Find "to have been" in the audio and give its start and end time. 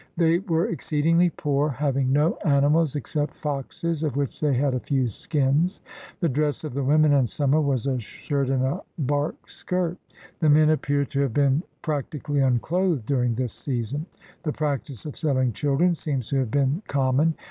11.05-11.61, 16.29-16.81